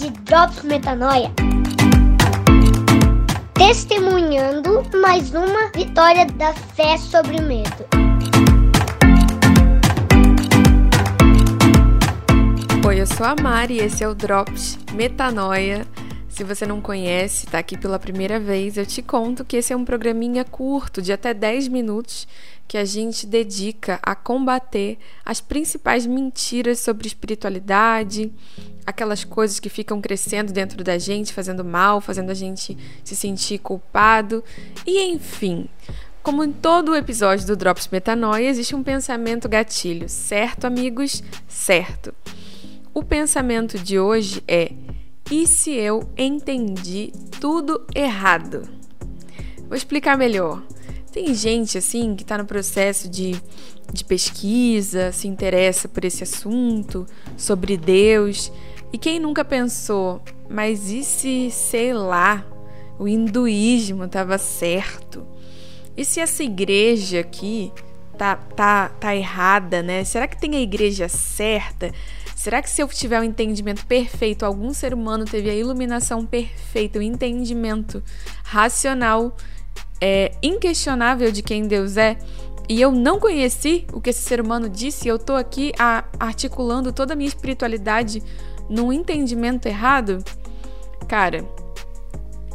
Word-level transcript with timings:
de 0.00 0.08
Drops 0.22 0.62
Metanoia. 0.62 1.30
Testemunhando 3.52 4.82
mais 4.98 5.34
uma 5.34 5.70
vitória 5.74 6.24
da 6.24 6.54
fé 6.54 6.96
sobre 6.96 7.36
o 7.36 7.42
medo. 7.42 7.84
Oi, 12.86 13.00
eu 13.02 13.06
sou 13.06 13.26
a 13.26 13.36
Mari 13.42 13.74
e 13.74 13.80
esse 13.80 14.02
é 14.02 14.08
o 14.08 14.14
Drops 14.14 14.78
Metanoia. 14.94 15.86
Se 16.40 16.44
você 16.44 16.64
não 16.64 16.80
conhece, 16.80 17.44
está 17.44 17.58
aqui 17.58 17.76
pela 17.76 17.98
primeira 17.98 18.40
vez, 18.40 18.78
eu 18.78 18.86
te 18.86 19.02
conto 19.02 19.44
que 19.44 19.58
esse 19.58 19.74
é 19.74 19.76
um 19.76 19.84
programinha 19.84 20.42
curto, 20.42 21.02
de 21.02 21.12
até 21.12 21.34
10 21.34 21.68
minutos, 21.68 22.26
que 22.66 22.78
a 22.78 22.84
gente 22.86 23.26
dedica 23.26 24.00
a 24.02 24.14
combater 24.14 24.96
as 25.22 25.38
principais 25.38 26.06
mentiras 26.06 26.80
sobre 26.80 27.06
espiritualidade, 27.06 28.32
aquelas 28.86 29.22
coisas 29.22 29.60
que 29.60 29.68
ficam 29.68 30.00
crescendo 30.00 30.50
dentro 30.50 30.82
da 30.82 30.96
gente, 30.96 31.30
fazendo 31.34 31.62
mal, 31.62 32.00
fazendo 32.00 32.30
a 32.30 32.34
gente 32.34 32.74
se 33.04 33.14
sentir 33.14 33.58
culpado, 33.58 34.42
e 34.86 35.12
enfim. 35.12 35.68
Como 36.22 36.42
em 36.42 36.52
todo 36.52 36.92
o 36.92 36.96
episódio 36.96 37.46
do 37.46 37.54
Drops 37.54 37.88
Metanoia, 37.92 38.48
existe 38.48 38.74
um 38.74 38.82
pensamento 38.82 39.46
gatilho, 39.46 40.08
certo, 40.08 40.64
amigos? 40.64 41.22
Certo. 41.46 42.14
O 42.94 43.04
pensamento 43.04 43.78
de 43.78 43.98
hoje 43.98 44.42
é: 44.48 44.72
e 45.30 45.46
se 45.46 45.70
eu 45.72 46.02
entendi 46.16 47.12
tudo 47.40 47.86
errado? 47.94 48.68
Vou 49.68 49.76
explicar 49.76 50.18
melhor. 50.18 50.62
Tem 51.12 51.32
gente 51.34 51.78
assim 51.78 52.16
que 52.16 52.22
está 52.22 52.36
no 52.36 52.44
processo 52.44 53.08
de, 53.08 53.40
de 53.92 54.04
pesquisa, 54.04 55.12
se 55.12 55.28
interessa 55.28 55.88
por 55.88 56.04
esse 56.04 56.24
assunto, 56.24 57.06
sobre 57.36 57.76
Deus. 57.76 58.52
E 58.92 58.98
quem 58.98 59.20
nunca 59.20 59.44
pensou, 59.44 60.20
mas 60.48 60.90
e 60.90 61.04
se, 61.04 61.50
sei 61.50 61.94
lá, 61.94 62.44
o 62.98 63.06
hinduísmo 63.06 64.04
estava 64.04 64.36
certo? 64.36 65.24
E 65.96 66.04
se 66.04 66.18
essa 66.18 66.42
igreja 66.42 67.20
aqui 67.20 67.72
tá, 68.18 68.36
tá, 68.36 68.88
tá 68.88 69.14
errada, 69.14 69.82
né? 69.82 70.02
Será 70.04 70.26
que 70.26 70.40
tem 70.40 70.56
a 70.56 70.60
igreja 70.60 71.08
certa? 71.08 71.92
Será 72.40 72.62
que 72.62 72.70
se 72.70 72.82
eu 72.82 72.88
tiver 72.88 73.18
o 73.18 73.20
um 73.20 73.24
entendimento 73.24 73.84
perfeito, 73.84 74.46
algum 74.46 74.72
ser 74.72 74.94
humano 74.94 75.26
teve 75.26 75.50
a 75.50 75.54
iluminação 75.54 76.24
perfeita, 76.24 76.98
o 76.98 77.02
entendimento 77.02 78.02
racional 78.42 79.36
é, 80.00 80.32
inquestionável 80.42 81.30
de 81.30 81.42
quem 81.42 81.68
Deus 81.68 81.98
é, 81.98 82.16
e 82.66 82.80
eu 82.80 82.92
não 82.92 83.20
conheci 83.20 83.84
o 83.92 84.00
que 84.00 84.08
esse 84.08 84.22
ser 84.22 84.40
humano 84.40 84.70
disse, 84.70 85.06
eu 85.06 85.18
tô 85.18 85.34
aqui 85.34 85.70
a, 85.78 86.02
articulando 86.18 86.94
toda 86.94 87.12
a 87.12 87.16
minha 87.16 87.28
espiritualidade 87.28 88.22
num 88.70 88.90
entendimento 88.90 89.66
errado, 89.66 90.24
cara, 91.06 91.46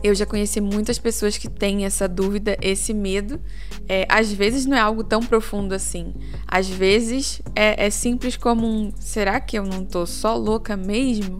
eu 0.06 0.14
já 0.14 0.26
conheci 0.26 0.62
muitas 0.62 1.00
pessoas 1.00 1.38
que 1.38 1.50
têm 1.50 1.86
essa 1.86 2.08
dúvida, 2.08 2.56
esse 2.62 2.94
medo. 2.94 3.42
É, 3.90 4.06
às 4.08 4.32
vezes 4.32 4.66
não 4.66 4.78
é 4.78 4.80
algo 4.80 5.04
tão 5.04 5.20
profundo 5.20 5.74
assim. 5.74 6.14
Às 6.48 6.70
vezes 6.70 7.42
é, 7.56 7.86
é 7.86 7.90
simples 7.90 8.38
como 8.38 8.68
um: 8.68 8.92
será 9.00 9.40
que 9.40 9.58
eu 9.58 9.66
não 9.66 9.84
tô 9.84 10.06
só 10.06 10.36
louca 10.36 10.78
mesmo? 10.78 11.40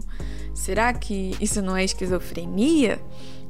Será 0.52 0.92
que 0.92 1.36
isso 1.40 1.62
não 1.62 1.76
é 1.76 1.84
esquizofrenia? 1.84 3.00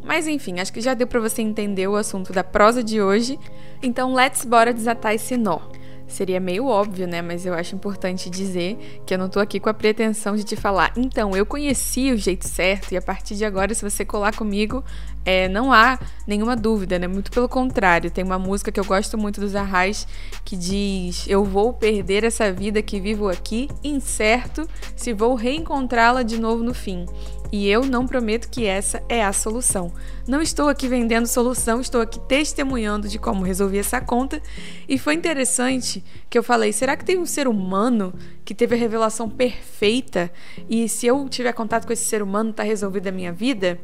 Mas 0.05 0.27
enfim, 0.27 0.61
acho 0.61 0.73
que 0.73 0.81
já 0.81 0.93
deu 0.93 1.07
para 1.07 1.21
você 1.21 1.41
entender 1.41 1.89
o 1.89 1.97
assunto 1.97 2.33
da 2.33 2.45
prosa 2.45 2.83
de 2.83 3.01
hoje. 3.01 3.39
Então, 3.83 4.15
let's 4.15 4.45
bora 4.45 4.73
desatar 4.73 5.15
esse 5.15 5.37
nó. 5.37 5.61
Seria 6.09 6.39
meio 6.41 6.67
óbvio, 6.67 7.07
né? 7.07 7.21
Mas 7.21 7.45
eu 7.45 7.55
acho 7.55 7.75
importante 7.75 8.31
dizer 8.31 9.03
que 9.05 9.15
eu 9.15 9.19
não 9.19 9.29
tô 9.29 9.41
aqui 9.41 9.59
com 9.59 9.69
a 9.69 9.75
pretensão 9.75 10.37
de 10.37 10.45
te 10.45 10.57
falar, 10.57 10.93
então, 10.97 11.37
eu 11.37 11.45
conheci 11.45 12.13
o 12.13 12.17
jeito 12.17 12.47
certo 12.47 12.93
e 12.93 12.97
a 12.97 13.03
partir 13.03 13.35
de 13.35 13.45
agora, 13.45 13.75
se 13.75 13.83
você 13.83 14.05
colar 14.05 14.35
comigo, 14.35 14.85
é, 15.27 15.49
não 15.49 15.73
há 15.73 15.99
nenhuma 16.25 16.55
dúvida, 16.55 17.01
né? 17.01 17.09
Muito 17.09 17.33
pelo 17.33 17.49
contrário. 17.49 18.13
Tem 18.13 18.23
uma 18.23 18.39
música 18.39 18.71
que 18.71 18.79
eu 18.79 18.85
gosto 18.85 19.19
muito 19.19 19.41
dos 19.41 19.57
Arrais 19.57 20.07
que 20.45 20.57
diz: 20.57 21.27
Eu 21.29 21.45
vou 21.45 21.73
perder 21.73 22.23
essa 22.23 22.53
vida 22.53 22.81
que 22.81 23.01
vivo 23.01 23.29
aqui, 23.29 23.69
incerto 23.83 24.69
se 24.95 25.13
vou 25.13 25.35
reencontrá-la 25.35 26.23
de 26.23 26.39
novo 26.39 26.63
no 26.63 26.73
fim. 26.73 27.05
E 27.53 27.69
eu 27.69 27.85
não 27.85 28.07
prometo 28.07 28.49
que 28.51 28.67
essa 28.67 29.03
é 29.09 29.25
a 29.25 29.33
solução. 29.33 29.93
Não 30.27 30.43
estou 30.43 30.69
aqui 30.69 30.89
vendendo 30.89 31.27
solução, 31.27 31.81
estou 31.81 32.01
aqui 32.01 32.19
testemunhando 32.21 33.09
de 33.09 33.19
como 33.19 33.45
resolvi 33.45 33.79
essa 33.79 34.01
conta. 34.01 34.43
E 34.89 34.99
foi 34.99 35.15
interessante 35.15 36.03
que 36.29 36.37
eu 36.37 36.43
falei: 36.43 36.73
será 36.73 36.97
que 36.97 37.05
tem 37.05 37.19
um 37.19 37.27
ser 37.27 37.47
humano 37.47 38.13
que 38.45 38.55
teve 38.55 38.75
a 38.75 38.79
revelação 38.79 39.29
perfeita? 39.29 40.31
E 40.69 40.89
se 40.89 41.07
eu 41.07 41.29
tiver 41.29 41.53
contato 41.53 41.87
com 41.87 41.93
esse 41.93 42.05
ser 42.05 42.23
humano, 42.23 42.51
está 42.51 42.63
resolvida 42.63 43.11
a 43.11 43.13
minha 43.13 43.33
vida? 43.33 43.79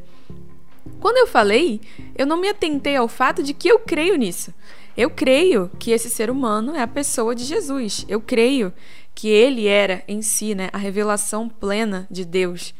Quando 0.98 1.18
eu 1.18 1.26
falei, 1.28 1.80
eu 2.16 2.26
não 2.26 2.40
me 2.40 2.48
atentei 2.48 2.96
ao 2.96 3.06
fato 3.06 3.42
de 3.42 3.54
que 3.54 3.68
eu 3.68 3.78
creio 3.78 4.16
nisso. 4.16 4.52
Eu 4.96 5.08
creio 5.08 5.70
que 5.78 5.90
esse 5.90 6.10
ser 6.10 6.28
humano 6.28 6.74
é 6.74 6.82
a 6.82 6.88
pessoa 6.88 7.34
de 7.34 7.44
Jesus. 7.44 8.04
Eu 8.08 8.20
creio 8.20 8.72
que 9.14 9.28
ele 9.28 9.66
era 9.66 10.02
em 10.08 10.20
si 10.20 10.54
né, 10.54 10.68
a 10.72 10.78
revelação 10.78 11.48
plena 11.48 12.06
de 12.10 12.24
Deus 12.24 12.74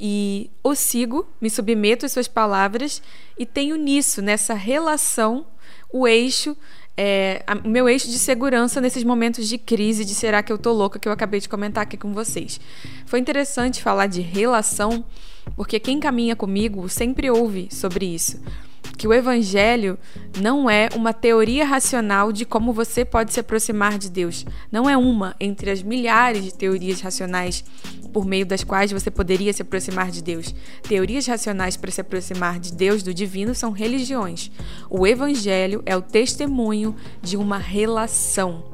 e 0.00 0.50
o 0.64 0.74
sigo, 0.74 1.28
me 1.40 1.50
submeto 1.50 2.06
às 2.06 2.12
suas 2.12 2.26
palavras 2.26 3.02
e 3.38 3.44
tenho 3.44 3.76
nisso, 3.76 4.22
nessa 4.22 4.54
relação, 4.54 5.44
o 5.92 6.08
eixo, 6.08 6.56
é, 6.96 7.44
o 7.64 7.68
meu 7.68 7.88
eixo 7.88 8.08
de 8.08 8.18
segurança 8.18 8.80
nesses 8.80 9.04
momentos 9.04 9.46
de 9.46 9.58
crise, 9.58 10.04
de 10.04 10.14
será 10.14 10.42
que 10.42 10.52
eu 10.52 10.56
tô 10.56 10.72
louca, 10.72 10.98
que 10.98 11.06
eu 11.06 11.12
acabei 11.12 11.40
de 11.40 11.48
comentar 11.48 11.82
aqui 11.82 11.98
com 11.98 12.14
vocês. 12.14 12.58
Foi 13.04 13.18
interessante 13.18 13.82
falar 13.82 14.06
de 14.06 14.22
relação, 14.22 15.04
porque 15.54 15.78
quem 15.78 16.00
caminha 16.00 16.34
comigo 16.34 16.88
sempre 16.88 17.30
ouve 17.30 17.68
sobre 17.70 18.06
isso 18.06 18.40
que 19.00 19.08
o 19.08 19.14
Evangelho 19.14 19.98
não 20.42 20.68
é 20.68 20.90
uma 20.94 21.14
teoria 21.14 21.64
racional 21.64 22.30
de 22.30 22.44
como 22.44 22.70
você 22.70 23.02
pode 23.02 23.32
se 23.32 23.40
aproximar 23.40 23.96
de 23.96 24.10
Deus. 24.10 24.44
Não 24.70 24.90
é 24.90 24.94
uma 24.94 25.34
entre 25.40 25.70
as 25.70 25.82
milhares 25.82 26.44
de 26.44 26.52
teorias 26.52 27.00
racionais 27.00 27.64
por 28.12 28.24
meio 28.24 28.44
das 28.44 28.64
quais 28.64 28.92
você 28.92 29.10
poderia 29.10 29.52
se 29.52 29.62
aproximar 29.62 30.10
de 30.10 30.22
Deus. 30.22 30.54
Teorias 30.82 31.26
racionais 31.26 31.76
para 31.76 31.90
se 31.90 32.00
aproximar 32.00 32.58
de 32.58 32.72
Deus, 32.72 33.02
do 33.02 33.14
divino, 33.14 33.54
são 33.54 33.70
religiões. 33.70 34.50
O 34.88 35.06
Evangelho 35.06 35.82
é 35.86 35.96
o 35.96 36.02
testemunho 36.02 36.94
de 37.22 37.36
uma 37.36 37.58
relação. 37.58 38.64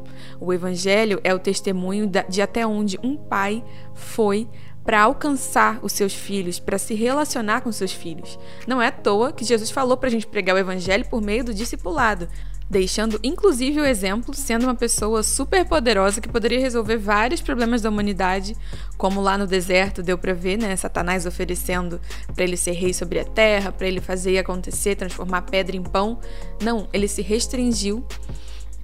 O 0.41 0.53
Evangelho 0.53 1.21
é 1.25 1.35
o 1.35 1.39
testemunho 1.39 2.11
de 2.29 2.43
até 2.43 2.67
onde 2.67 2.99
um 3.03 3.17
pai 3.17 3.65
foi 3.95 4.49
para 4.87 5.03
alcançar 5.03 5.81
os 5.83 5.93
seus 5.93 6.15
filhos, 6.15 6.61
para 6.61 6.79
se 6.79 6.95
relacionar 6.95 7.61
com 7.61 7.73
seus 7.73 7.93
filhos. 7.93 8.39
Não 8.69 8.81
é 8.81 8.87
à 8.87 8.93
toa 8.93 9.33
que 9.33 9.45
Jesus 9.45 9.71
falou 9.71 9.97
para 9.97 10.09
a 10.09 10.13
gente 10.13 10.29
pregar 10.29 10.55
o 10.55 10.59
evangelho 10.59 11.05
por 11.11 11.21
meio 11.21 11.43
do 11.43 11.53
discipulado, 11.53 12.29
deixando 12.69 13.19
inclusive 13.23 13.81
o 13.81 13.85
exemplo 13.85 14.35
sendo 14.35 14.65
uma 14.65 14.75
pessoa 14.75 15.23
super 15.23 15.65
poderosa 15.65 16.21
que 16.21 16.29
poderia 16.29 16.61
resolver 16.61 16.97
vários 16.97 17.41
problemas 17.41 17.83
da 17.83 17.89
humanidade, 17.89 18.57
como 18.97 19.21
lá 19.21 19.39
no 19.39 19.47
deserto 19.47 20.03
deu 20.03 20.19
para 20.19 20.35
ver, 20.35 20.59
né, 20.59 20.75
Satanás 20.77 21.27
oferecendo 21.27 22.01
para 22.35 22.45
ele 22.45 22.57
ser 22.57 22.73
rei 22.73 22.93
sobre 22.93 23.21
a 23.21 23.25
terra, 23.25 23.71
para 23.71 23.87
ele 23.87 24.01
fazer 24.01 24.39
acontecer, 24.39 24.97
transformar 24.97 25.43
pedra 25.43 25.77
em 25.77 25.83
pão. 25.83 26.19
Não, 26.63 26.89
ele 26.93 27.09
se 27.09 27.23
restringiu 27.23 28.05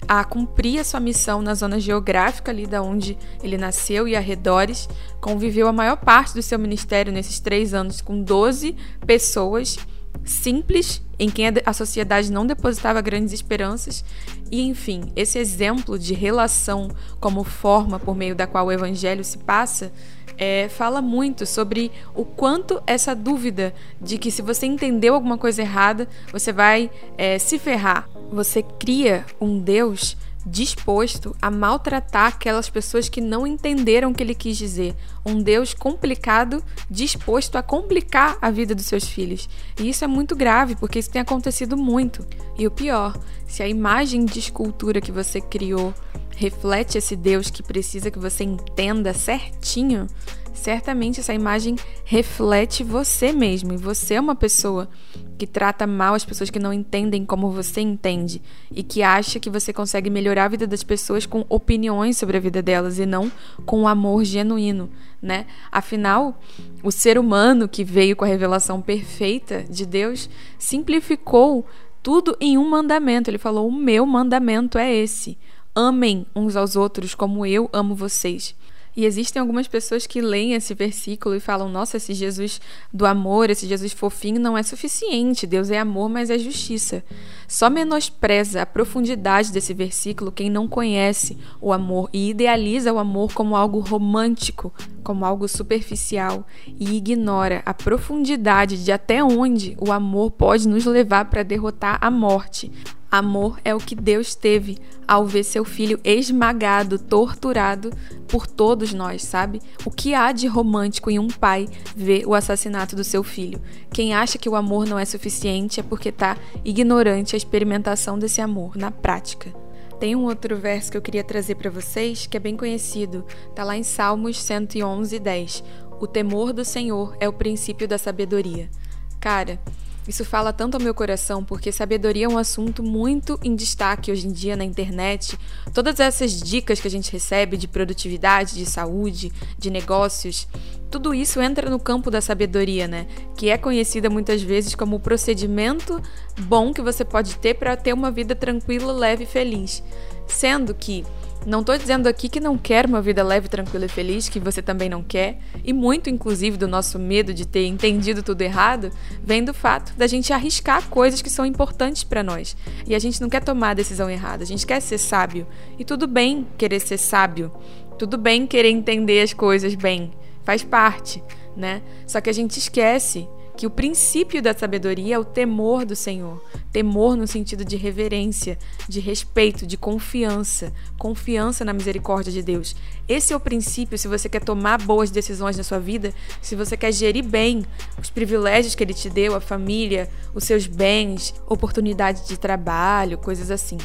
a 0.07 0.23
cumprir 0.23 0.79
a 0.79 0.83
sua 0.83 0.99
missão 0.99 1.41
na 1.41 1.53
zona 1.53 1.79
geográfica 1.79 2.51
ali 2.51 2.67
da 2.67 2.81
onde 2.81 3.17
ele 3.41 3.57
nasceu 3.57 4.07
e 4.07 4.15
arredores, 4.15 4.89
conviveu 5.21 5.67
a 5.67 5.73
maior 5.73 5.97
parte 5.97 6.33
do 6.33 6.41
seu 6.41 6.59
ministério 6.59 7.11
nesses 7.11 7.39
três 7.39 7.73
anos 7.73 8.01
com 8.01 8.21
12 8.21 8.75
pessoas 9.05 9.77
simples 10.25 11.01
em 11.19 11.29
quem 11.29 11.45
a 11.65 11.73
sociedade 11.73 12.31
não 12.31 12.45
depositava 12.45 13.01
grandes 13.01 13.33
esperanças. 13.33 14.03
E, 14.51 14.61
enfim, 14.61 15.11
esse 15.15 15.37
exemplo 15.37 15.97
de 15.97 16.13
relação 16.13 16.89
como 17.19 17.43
forma 17.43 17.99
por 17.99 18.15
meio 18.15 18.35
da 18.35 18.47
qual 18.47 18.67
o 18.67 18.71
evangelho 18.71 19.23
se 19.23 19.37
passa 19.37 19.91
é, 20.37 20.67
fala 20.69 21.01
muito 21.01 21.45
sobre 21.45 21.91
o 22.15 22.25
quanto 22.25 22.81
essa 22.87 23.15
dúvida 23.15 23.73
de 24.01 24.17
que 24.17 24.31
se 24.31 24.41
você 24.41 24.65
entendeu 24.65 25.13
alguma 25.13 25.37
coisa 25.37 25.61
errada, 25.61 26.07
você 26.31 26.51
vai 26.51 26.89
é, 27.17 27.37
se 27.37 27.59
ferrar. 27.59 28.09
Você 28.31 28.63
cria 28.63 29.25
um 29.39 29.59
Deus 29.59 30.17
disposto 30.45 31.35
a 31.41 31.49
maltratar 31.49 32.27
aquelas 32.27 32.69
pessoas 32.69 33.07
que 33.07 33.21
não 33.21 33.47
entenderam 33.47 34.11
o 34.11 34.13
que 34.13 34.21
ele 34.21 34.35
quis 34.35 34.57
dizer. 34.57 34.95
Um 35.25 35.41
Deus 35.41 35.73
complicado, 35.73 36.63
disposto 36.89 37.57
a 37.57 37.63
complicar 37.63 38.37
a 38.41 38.51
vida 38.51 38.75
dos 38.75 38.85
seus 38.85 39.07
filhos. 39.07 39.47
E 39.79 39.89
isso 39.89 40.03
é 40.03 40.07
muito 40.07 40.35
grave, 40.35 40.75
porque 40.75 40.99
isso 40.99 41.09
tem 41.09 41.21
acontecido 41.21 41.77
muito. 41.77 42.25
E 42.57 42.67
o 42.67 42.71
pior, 42.71 43.17
se 43.47 43.63
a 43.63 43.67
imagem 43.67 44.25
de 44.25 44.39
escultura 44.39 45.01
que 45.01 45.11
você 45.11 45.39
criou 45.39 45.93
reflete 46.35 46.97
esse 46.97 47.15
Deus 47.15 47.49
que 47.49 47.63
precisa 47.63 48.11
que 48.11 48.19
você 48.19 48.43
entenda 48.43 49.13
certinho, 49.13 50.07
certamente 50.53 51.19
essa 51.19 51.33
imagem 51.33 51.75
reflete 52.03 52.83
você 52.83 53.31
mesmo. 53.31 53.73
E 53.73 53.77
você 53.77 54.15
é 54.15 54.21
uma 54.21 54.35
pessoa 54.35 54.89
que 55.37 55.47
trata 55.47 55.85
mal 55.87 56.13
as 56.13 56.25
pessoas 56.25 56.49
que 56.49 56.59
não 56.59 56.71
entendem 56.71 57.25
como 57.25 57.49
você 57.49 57.81
entende 57.81 58.41
e 58.71 58.83
que 58.83 59.01
acha 59.01 59.39
que 59.39 59.49
você 59.49 59.73
consegue 59.73 60.09
melhorar 60.09 60.45
a 60.45 60.49
vida 60.49 60.67
das 60.67 60.83
pessoas 60.83 61.25
com 61.25 61.45
opiniões 61.49 62.17
sobre 62.17 62.37
a 62.37 62.39
vida 62.39 62.61
delas 62.61 62.99
e 62.99 63.05
não 63.05 63.31
com 63.65 63.87
amor 63.87 64.23
genuíno, 64.23 64.89
né? 65.21 65.45
Afinal, 65.71 66.39
o 66.81 66.91
ser 66.91 67.17
humano 67.17 67.67
que 67.67 67.83
veio 67.83 68.15
com 68.15 68.25
a 68.25 68.27
revelação 68.27 68.81
perfeita 68.81 69.63
de 69.69 69.85
Deus 69.85 70.29
simplificou 70.57 71.65
tudo 72.01 72.35
em 72.39 72.57
um 72.57 72.69
mandamento. 72.69 73.29
Ele 73.29 73.37
falou: 73.37 73.67
"O 73.67 73.71
meu 73.71 74.05
mandamento 74.05 74.77
é 74.77 74.93
esse: 74.93 75.37
amem 75.73 76.25
uns 76.35 76.55
aos 76.55 76.75
outros 76.75 77.15
como 77.15 77.45
eu 77.45 77.69
amo 77.73 77.95
vocês". 77.95 78.55
E 78.95 79.05
existem 79.05 79.39
algumas 79.39 79.67
pessoas 79.67 80.05
que 80.05 80.21
leem 80.21 80.53
esse 80.53 80.73
versículo 80.73 81.35
e 81.35 81.39
falam: 81.39 81.69
nossa, 81.69 81.97
esse 81.97 82.13
Jesus 82.13 82.61
do 82.93 83.05
amor, 83.05 83.49
esse 83.49 83.67
Jesus 83.67 83.91
fofinho 83.93 84.39
não 84.39 84.57
é 84.57 84.63
suficiente. 84.63 85.47
Deus 85.47 85.69
é 85.69 85.79
amor, 85.79 86.09
mas 86.09 86.29
é 86.29 86.37
justiça. 86.37 87.03
Só 87.47 87.69
menospreza 87.69 88.61
a 88.61 88.65
profundidade 88.65 89.51
desse 89.51 89.73
versículo 89.73 90.31
quem 90.31 90.49
não 90.49 90.67
conhece 90.67 91.37
o 91.59 91.73
amor 91.73 92.09
e 92.13 92.29
idealiza 92.29 92.93
o 92.93 92.99
amor 92.99 93.33
como 93.33 93.55
algo 93.55 93.79
romântico, 93.79 94.73
como 95.03 95.25
algo 95.25 95.47
superficial 95.47 96.47
e 96.79 96.95
ignora 96.95 97.61
a 97.65 97.73
profundidade 97.73 98.83
de 98.83 98.91
até 98.91 99.23
onde 99.23 99.75
o 99.79 99.91
amor 99.91 100.31
pode 100.31 100.67
nos 100.67 100.85
levar 100.85 101.25
para 101.25 101.43
derrotar 101.43 101.97
a 102.01 102.09
morte. 102.09 102.71
Amor 103.13 103.59
é 103.63 103.75
o 103.75 103.77
que 103.77 103.93
Deus 103.93 104.33
teve 104.33 104.79
ao 105.07 105.23
ver 105.23 105.43
seu 105.43 105.63
filho 105.63 105.99
esmagado, 106.03 106.97
torturado 106.97 107.91
por 108.27 108.47
todos 108.47 108.91
nós, 108.91 109.21
sabe? 109.21 109.61
O 109.85 109.91
que 109.91 110.15
há 110.15 110.31
de 110.31 110.47
romântico 110.47 111.11
em 111.11 111.19
um 111.19 111.27
pai 111.27 111.69
ver 111.95 112.25
o 112.25 112.33
assassinato 112.33 112.95
do 112.95 113.03
seu 113.03 113.23
filho? 113.23 113.61
Quem 113.91 114.15
acha 114.15 114.39
que 114.39 114.49
o 114.49 114.55
amor 114.55 114.87
não 114.87 114.97
é 114.97 115.05
suficiente 115.05 115.79
é 115.79 115.83
porque 115.83 116.09
está 116.09 116.35
ignorante 116.65 117.35
a 117.35 117.37
experimentação 117.37 118.17
desse 118.17 118.41
amor 118.41 118.75
na 118.75 118.89
prática. 118.89 119.53
Tem 119.99 120.15
um 120.15 120.23
outro 120.23 120.57
verso 120.57 120.89
que 120.89 120.97
eu 120.97 121.01
queria 121.03 121.23
trazer 121.23 121.53
para 121.53 121.69
vocês 121.69 122.25
que 122.25 122.35
é 122.35 122.39
bem 122.39 122.57
conhecido, 122.57 123.23
tá 123.53 123.63
lá 123.63 123.77
em 123.77 123.83
Salmos 123.83 124.41
111, 124.41 125.19
10. 125.19 125.63
O 126.01 126.07
temor 126.07 126.51
do 126.51 126.65
Senhor 126.65 127.15
é 127.19 127.29
o 127.29 127.33
princípio 127.33 127.87
da 127.87 127.99
sabedoria. 127.99 128.71
Cara, 129.19 129.59
isso 130.07 130.25
fala 130.25 130.51
tanto 130.51 130.75
ao 130.75 130.83
meu 130.83 130.93
coração 130.93 131.43
porque 131.43 131.71
sabedoria 131.71 132.25
é 132.25 132.29
um 132.29 132.37
assunto 132.37 132.83
muito 132.83 133.39
em 133.43 133.55
destaque 133.55 134.11
hoje 134.11 134.27
em 134.27 134.31
dia 134.31 134.55
na 134.55 134.63
internet. 134.63 135.37
Todas 135.73 135.99
essas 135.99 136.39
dicas 136.41 136.79
que 136.79 136.87
a 136.87 136.91
gente 136.91 137.11
recebe 137.11 137.55
de 137.55 137.67
produtividade, 137.67 138.55
de 138.55 138.65
saúde, 138.65 139.31
de 139.57 139.69
negócios, 139.69 140.47
tudo 140.91 141.13
isso 141.13 141.41
entra 141.41 141.69
no 141.69 141.79
campo 141.79 142.11
da 142.11 142.21
sabedoria, 142.21 142.87
né? 142.87 143.07
Que 143.35 143.49
é 143.49 143.57
conhecida 143.57 144.09
muitas 144.09 144.41
vezes 144.41 144.75
como 144.75 144.97
o 144.97 144.99
procedimento 144.99 146.01
bom 146.41 146.73
que 146.73 146.81
você 146.81 147.03
pode 147.03 147.35
ter 147.37 147.55
para 147.55 147.75
ter 147.75 147.93
uma 147.93 148.11
vida 148.11 148.35
tranquila, 148.35 148.93
leve 148.93 149.23
e 149.23 149.27
feliz. 149.27 149.81
Sendo 150.27 150.73
que 150.73 151.03
não 151.45 151.59
estou 151.59 151.77
dizendo 151.77 152.07
aqui 152.07 152.29
que 152.29 152.39
não 152.39 152.57
quero 152.57 152.87
uma 152.87 153.01
vida 153.01 153.23
leve, 153.23 153.49
tranquila 153.49 153.85
e 153.85 153.89
feliz, 153.89 154.29
que 154.29 154.39
você 154.39 154.61
também 154.61 154.89
não 154.89 155.03
quer, 155.03 155.39
e 155.63 155.73
muito 155.73 156.09
inclusive 156.09 156.57
do 156.57 156.67
nosso 156.67 156.97
medo 156.97 157.33
de 157.33 157.45
ter 157.45 157.65
entendido 157.65 158.23
tudo 158.23 158.41
errado, 158.41 158.91
vem 159.23 159.43
do 159.43 159.53
fato 159.53 159.93
da 159.97 160.07
gente 160.07 160.31
arriscar 160.31 160.87
coisas 160.89 161.21
que 161.21 161.29
são 161.29 161.45
importantes 161.45 162.03
para 162.03 162.23
nós. 162.23 162.55
E 162.87 162.95
a 162.95 162.99
gente 162.99 163.21
não 163.21 163.29
quer 163.29 163.43
tomar 163.43 163.71
a 163.71 163.73
decisão 163.73 164.09
errada, 164.09 164.43
a 164.43 164.47
gente 164.47 164.65
quer 164.65 164.79
ser 164.79 164.97
sábio. 164.97 165.45
E 165.77 165.83
tudo 165.83 166.07
bem 166.07 166.47
querer 166.57 166.79
ser 166.79 166.97
sábio, 166.97 167.51
tudo 167.97 168.17
bem 168.17 168.47
querer 168.47 168.69
entender 168.69 169.21
as 169.21 169.33
coisas 169.33 169.75
bem, 169.75 170.11
faz 170.43 170.63
parte, 170.63 171.23
né? 171.55 171.81
Só 172.07 172.21
que 172.21 172.29
a 172.29 172.33
gente 172.33 172.57
esquece 172.57 173.27
que 173.55 173.67
o 173.67 173.69
princípio 173.69 174.41
da 174.41 174.53
sabedoria 174.53 175.15
é 175.15 175.19
o 175.19 175.23
temor 175.23 175.85
do 175.85 175.95
Senhor. 175.95 176.43
Temor 176.71 177.15
no 177.15 177.27
sentido 177.27 177.63
de 177.63 177.77
reverência, 177.77 178.57
de 178.89 178.99
respeito, 178.99 179.65
de 179.65 179.77
confiança. 179.77 180.73
Confiança 180.97 181.63
na 181.63 181.73
misericórdia 181.73 182.31
de 182.31 182.41
Deus. 182.41 182.75
Esse 183.07 183.33
é 183.33 183.35
o 183.35 183.39
princípio 183.39 183.97
se 183.97 184.07
você 184.07 184.27
quer 184.27 184.43
tomar 184.43 184.81
boas 184.81 185.11
decisões 185.11 185.57
na 185.57 185.63
sua 185.63 185.79
vida, 185.79 186.13
se 186.41 186.55
você 186.55 186.75
quer 186.75 186.91
gerir 186.91 187.23
bem 187.23 187.65
os 188.01 188.09
privilégios 188.09 188.75
que 188.75 188.83
Ele 188.83 188.93
te 188.93 189.09
deu, 189.09 189.35
a 189.35 189.41
família, 189.41 190.09
os 190.33 190.45
seus 190.45 190.65
bens, 190.65 191.33
oportunidades 191.47 192.27
de 192.27 192.37
trabalho, 192.37 193.17
coisas 193.17 193.51
assim. 193.51 193.77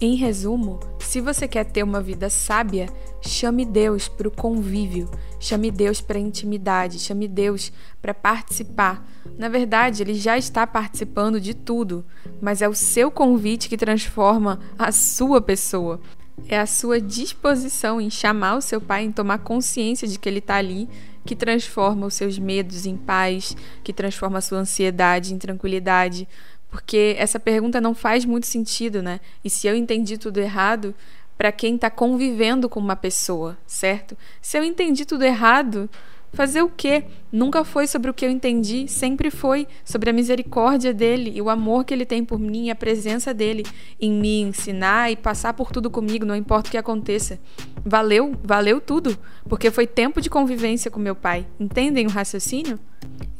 Em 0.00 0.16
resumo, 0.16 0.80
se 0.98 1.20
você 1.20 1.46
quer 1.46 1.64
ter 1.64 1.82
uma 1.82 2.00
vida 2.00 2.28
sábia, 2.28 2.88
chame 3.22 3.64
Deus 3.64 4.08
para 4.08 4.26
o 4.28 4.30
convívio, 4.30 5.08
chame 5.38 5.70
Deus 5.70 6.00
para 6.00 6.18
a 6.18 6.20
intimidade, 6.20 6.98
chame 6.98 7.28
Deus 7.28 7.72
para 8.02 8.12
participar. 8.12 9.08
Na 9.38 9.48
verdade, 9.48 10.02
Ele 10.02 10.14
já 10.14 10.36
está 10.38 10.66
participando 10.66 11.40
de 11.40 11.54
tudo, 11.54 12.04
mas 12.40 12.62
é 12.62 12.68
o 12.68 12.74
seu 12.74 13.10
convite 13.10 13.68
que 13.68 13.76
transforma 13.76 14.60
a 14.78 14.92
sua 14.92 15.40
pessoa. 15.40 16.00
É 16.48 16.58
a 16.58 16.66
sua 16.66 17.00
disposição 17.00 18.00
em 18.00 18.10
chamar 18.10 18.56
o 18.56 18.60
seu 18.60 18.80
pai, 18.80 19.04
em 19.04 19.12
tomar 19.12 19.38
consciência 19.38 20.06
de 20.06 20.18
que 20.18 20.28
ele 20.28 20.40
está 20.40 20.56
ali, 20.56 20.88
que 21.24 21.36
transforma 21.36 22.06
os 22.06 22.14
seus 22.14 22.38
medos 22.38 22.86
em 22.86 22.96
paz, 22.96 23.56
que 23.84 23.92
transforma 23.92 24.38
a 24.38 24.40
sua 24.40 24.58
ansiedade 24.58 25.32
em 25.32 25.38
tranquilidade 25.38 26.26
porque 26.74 27.14
essa 27.20 27.38
pergunta 27.38 27.80
não 27.80 27.94
faz 27.94 28.24
muito 28.24 28.48
sentido, 28.48 29.00
né? 29.00 29.20
E 29.44 29.48
se 29.48 29.68
eu 29.68 29.76
entendi 29.76 30.18
tudo 30.18 30.38
errado, 30.38 30.92
para 31.38 31.52
quem 31.52 31.76
está 31.76 31.88
convivendo 31.88 32.68
com 32.68 32.80
uma 32.80 32.96
pessoa, 32.96 33.56
certo? 33.64 34.18
Se 34.42 34.58
eu 34.58 34.64
entendi 34.64 35.04
tudo 35.04 35.22
errado, 35.22 35.88
fazer 36.34 36.62
o 36.62 36.68
quê? 36.68 37.04
Nunca 37.32 37.64
foi 37.64 37.86
sobre 37.86 38.10
o 38.10 38.14
que 38.14 38.24
eu 38.24 38.30
entendi, 38.30 38.86
sempre 38.88 39.30
foi 39.30 39.66
sobre 39.84 40.10
a 40.10 40.12
misericórdia 40.12 40.92
dele 40.92 41.32
e 41.34 41.42
o 41.42 41.48
amor 41.48 41.84
que 41.84 41.94
ele 41.94 42.04
tem 42.04 42.24
por 42.24 42.38
mim 42.38 42.66
e 42.66 42.70
a 42.70 42.74
presença 42.74 43.32
dele 43.32 43.64
em 44.00 44.12
me 44.12 44.40
ensinar 44.40 45.10
e 45.10 45.16
passar 45.16 45.54
por 45.54 45.72
tudo 45.72 45.90
comigo, 45.90 46.24
não 46.24 46.36
importa 46.36 46.68
o 46.68 46.70
que 46.70 46.78
aconteça. 46.78 47.38
Valeu, 47.84 48.34
valeu 48.42 48.80
tudo, 48.80 49.16
porque 49.48 49.70
foi 49.70 49.86
tempo 49.86 50.20
de 50.20 50.30
convivência 50.30 50.90
com 50.90 51.00
meu 51.00 51.14
pai. 51.14 51.46
Entendem 51.58 52.06
o 52.06 52.10
raciocínio? 52.10 52.78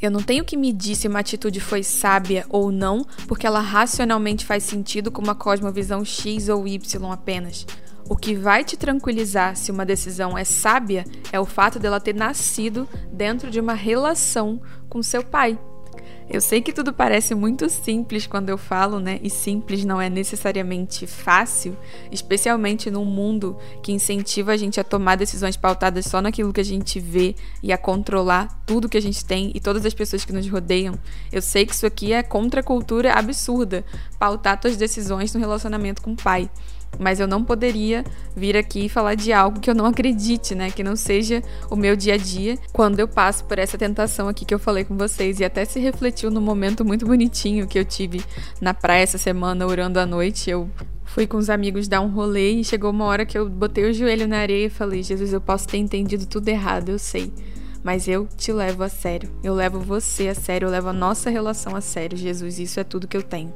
Eu 0.00 0.10
não 0.10 0.20
tenho 0.20 0.44
que 0.44 0.56
medir 0.56 0.94
se 0.94 1.08
uma 1.08 1.20
atitude 1.20 1.60
foi 1.60 1.82
sábia 1.82 2.44
ou 2.48 2.70
não, 2.70 3.06
porque 3.26 3.46
ela 3.46 3.60
racionalmente 3.60 4.44
faz 4.44 4.62
sentido 4.62 5.10
com 5.10 5.22
uma 5.22 5.34
cosmovisão 5.34 6.04
X 6.04 6.48
ou 6.48 6.68
Y 6.68 7.12
apenas. 7.12 7.66
O 8.08 8.16
que 8.16 8.34
vai 8.34 8.62
te 8.64 8.76
tranquilizar 8.76 9.56
se 9.56 9.70
uma 9.70 9.86
decisão 9.86 10.36
é 10.36 10.44
sábia 10.44 11.04
é 11.32 11.40
o 11.40 11.46
fato 11.46 11.78
dela 11.78 11.98
ter 11.98 12.14
nascido 12.14 12.86
dentro 13.10 13.50
de 13.50 13.58
uma 13.58 13.74
relação 13.74 14.60
com 14.88 15.02
seu 15.02 15.22
pai. 15.22 15.58
Eu 16.28 16.40
sei 16.40 16.62
que 16.62 16.72
tudo 16.72 16.92
parece 16.92 17.34
muito 17.34 17.68
simples 17.68 18.26
quando 18.26 18.48
eu 18.48 18.56
falo, 18.56 18.98
né? 18.98 19.20
E 19.22 19.28
simples 19.28 19.84
não 19.84 20.00
é 20.00 20.08
necessariamente 20.08 21.06
fácil, 21.06 21.76
especialmente 22.10 22.90
num 22.90 23.04
mundo 23.04 23.56
que 23.82 23.92
incentiva 23.92 24.52
a 24.52 24.56
gente 24.56 24.80
a 24.80 24.84
tomar 24.84 25.16
decisões 25.16 25.56
pautadas 25.56 26.06
só 26.06 26.22
naquilo 26.22 26.52
que 26.52 26.60
a 26.60 26.64
gente 26.64 26.98
vê 26.98 27.34
e 27.62 27.72
a 27.72 27.78
controlar 27.78 28.62
tudo 28.64 28.88
que 28.88 28.96
a 28.96 29.02
gente 29.02 29.24
tem 29.24 29.52
e 29.54 29.60
todas 29.60 29.84
as 29.84 29.92
pessoas 29.92 30.24
que 30.24 30.32
nos 30.32 30.48
rodeiam. 30.48 30.98
Eu 31.30 31.42
sei 31.42 31.66
que 31.66 31.74
isso 31.74 31.86
aqui 31.86 32.12
é 32.12 32.22
contra 32.22 32.60
a 32.60 32.64
cultura 32.64 33.12
absurda, 33.12 33.84
pautar 34.18 34.58
suas 34.60 34.76
decisões 34.76 35.34
no 35.34 35.40
relacionamento 35.40 36.00
com 36.00 36.12
o 36.12 36.16
pai 36.16 36.48
mas 36.98 37.20
eu 37.20 37.26
não 37.26 37.44
poderia 37.44 38.04
vir 38.36 38.56
aqui 38.56 38.86
e 38.86 38.88
falar 38.88 39.14
de 39.14 39.32
algo 39.32 39.60
que 39.60 39.70
eu 39.70 39.74
não 39.74 39.86
acredite, 39.86 40.54
né? 40.54 40.70
Que 40.70 40.82
não 40.82 40.96
seja 40.96 41.42
o 41.70 41.76
meu 41.76 41.96
dia 41.96 42.14
a 42.14 42.16
dia 42.16 42.58
quando 42.72 43.00
eu 43.00 43.08
passo 43.08 43.44
por 43.44 43.58
essa 43.58 43.78
tentação 43.78 44.28
aqui 44.28 44.44
que 44.44 44.54
eu 44.54 44.58
falei 44.58 44.84
com 44.84 44.96
vocês. 44.96 45.40
E 45.40 45.44
até 45.44 45.64
se 45.64 45.80
refletiu 46.14 46.30
no 46.30 46.40
momento 46.40 46.84
muito 46.84 47.04
bonitinho 47.04 47.66
que 47.66 47.76
eu 47.76 47.84
tive 47.84 48.22
na 48.60 48.72
praia 48.72 49.02
essa 49.02 49.18
semana, 49.18 49.66
orando 49.66 49.98
à 49.98 50.06
noite. 50.06 50.48
Eu 50.48 50.70
fui 51.04 51.26
com 51.26 51.36
os 51.36 51.50
amigos 51.50 51.88
dar 51.88 52.00
um 52.00 52.08
rolê 52.08 52.52
e 52.52 52.64
chegou 52.64 52.90
uma 52.90 53.04
hora 53.04 53.26
que 53.26 53.36
eu 53.36 53.48
botei 53.48 53.90
o 53.90 53.92
joelho 53.92 54.28
na 54.28 54.38
areia 54.38 54.66
e 54.66 54.70
falei: 54.70 55.02
Jesus, 55.02 55.32
eu 55.32 55.40
posso 55.40 55.66
ter 55.66 55.78
entendido 55.78 56.24
tudo 56.24 56.48
errado, 56.48 56.90
eu 56.90 56.98
sei. 56.98 57.32
Mas 57.82 58.06
eu 58.06 58.28
te 58.36 58.52
levo 58.52 58.84
a 58.84 58.88
sério. 58.88 59.28
Eu 59.42 59.54
levo 59.54 59.80
você 59.80 60.28
a 60.28 60.34
sério, 60.34 60.66
eu 60.66 60.70
levo 60.70 60.88
a 60.88 60.92
nossa 60.92 61.28
relação 61.28 61.74
a 61.74 61.80
sério, 61.80 62.16
Jesus. 62.16 62.58
Isso 62.60 62.78
é 62.78 62.84
tudo 62.84 63.08
que 63.08 63.16
eu 63.16 63.22
tenho. 63.22 63.52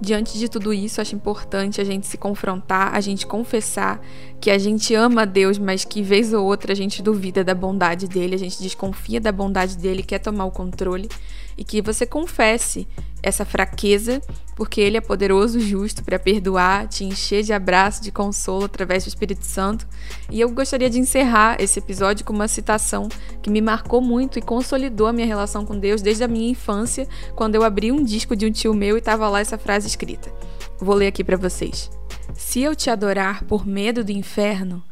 Diante 0.00 0.38
de 0.38 0.48
tudo 0.48 0.72
isso, 0.72 1.00
acho 1.00 1.14
importante 1.14 1.80
a 1.80 1.84
gente 1.84 2.06
se 2.06 2.16
confrontar, 2.16 2.94
a 2.94 3.00
gente 3.00 3.26
confessar 3.26 4.00
que 4.40 4.50
a 4.50 4.58
gente 4.58 4.94
ama 4.94 5.22
a 5.22 5.24
Deus, 5.24 5.58
mas 5.58 5.84
que 5.84 6.02
vez 6.02 6.32
ou 6.32 6.44
outra 6.44 6.72
a 6.72 6.76
gente 6.76 7.02
duvida 7.02 7.42
da 7.42 7.54
bondade 7.54 8.06
dele, 8.06 8.34
a 8.34 8.38
gente 8.38 8.62
desconfia 8.62 9.20
da 9.20 9.32
bondade 9.32 9.76
dele, 9.78 10.02
quer 10.02 10.18
tomar 10.18 10.44
o 10.44 10.50
controle 10.50 11.08
e 11.56 11.64
que 11.64 11.80
você 11.80 12.04
confesse 12.04 12.86
essa 13.22 13.44
fraqueza, 13.44 14.20
porque 14.54 14.80
Ele 14.80 14.96
é 14.96 15.00
poderoso 15.00 15.58
e 15.58 15.60
justo 15.60 16.04
para 16.04 16.18
perdoar, 16.18 16.86
te 16.86 17.04
encher 17.04 17.42
de 17.42 17.52
abraço, 17.52 18.02
de 18.02 18.12
consolo 18.12 18.66
através 18.66 19.04
do 19.04 19.08
Espírito 19.08 19.44
Santo. 19.44 19.86
E 20.30 20.40
eu 20.40 20.48
gostaria 20.50 20.88
de 20.88 20.98
encerrar 20.98 21.56
esse 21.60 21.78
episódio 21.78 22.24
com 22.24 22.32
uma 22.32 22.46
citação 22.46 23.08
que 23.42 23.50
me 23.50 23.60
marcou 23.60 24.00
muito 24.00 24.38
e 24.38 24.42
consolidou 24.42 25.08
a 25.08 25.12
minha 25.12 25.26
relação 25.26 25.64
com 25.64 25.78
Deus 25.78 26.02
desde 26.02 26.22
a 26.22 26.28
minha 26.28 26.50
infância, 26.50 27.08
quando 27.34 27.54
eu 27.54 27.64
abri 27.64 27.90
um 27.90 28.02
disco 28.04 28.36
de 28.36 28.46
um 28.46 28.52
tio 28.52 28.74
meu 28.74 28.96
e 28.96 29.00
estava 29.00 29.28
lá 29.28 29.40
essa 29.40 29.58
frase 29.58 29.88
escrita. 29.88 30.32
Vou 30.78 30.94
ler 30.94 31.08
aqui 31.08 31.24
para 31.24 31.36
vocês. 31.36 31.90
Se 32.34 32.60
eu 32.60 32.76
te 32.76 32.90
adorar 32.90 33.44
por 33.44 33.66
medo 33.66 34.04
do 34.04 34.12
inferno, 34.12 34.82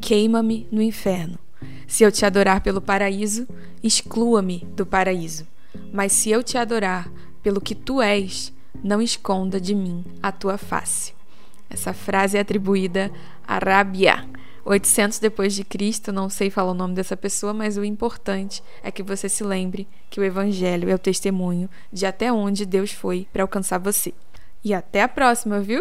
queima-me 0.00 0.68
no 0.70 0.82
inferno. 0.82 1.38
Se 1.86 2.04
eu 2.04 2.12
te 2.12 2.24
adorar 2.24 2.60
pelo 2.60 2.80
paraíso, 2.80 3.48
exclua-me 3.82 4.66
do 4.76 4.86
paraíso. 4.86 5.46
Mas 5.92 6.12
se 6.12 6.30
eu 6.30 6.42
te 6.42 6.58
adorar 6.58 7.10
pelo 7.42 7.60
que 7.60 7.74
tu 7.74 8.00
és, 8.00 8.52
não 8.82 9.00
esconda 9.00 9.60
de 9.60 9.74
mim 9.74 10.04
a 10.22 10.30
tua 10.32 10.58
face. 10.58 11.14
Essa 11.68 11.92
frase 11.92 12.36
é 12.36 12.40
atribuída 12.40 13.10
a 13.46 13.58
Rabia, 13.58 14.26
800 14.64 15.18
depois 15.18 15.54
de 15.54 15.64
Cristo, 15.64 16.12
não 16.12 16.28
sei 16.28 16.50
falar 16.50 16.72
o 16.72 16.74
nome 16.74 16.94
dessa 16.94 17.16
pessoa, 17.16 17.54
mas 17.54 17.76
o 17.76 17.84
importante 17.84 18.62
é 18.82 18.90
que 18.90 19.02
você 19.02 19.28
se 19.28 19.42
lembre 19.42 19.88
que 20.08 20.20
o 20.20 20.24
evangelho 20.24 20.90
é 20.90 20.94
o 20.94 20.98
testemunho 20.98 21.68
de 21.92 22.06
até 22.06 22.32
onde 22.32 22.66
Deus 22.66 22.92
foi 22.92 23.26
para 23.32 23.42
alcançar 23.42 23.78
você. 23.78 24.12
E 24.62 24.74
até 24.74 25.02
a 25.02 25.08
próxima, 25.08 25.60
viu? 25.60 25.80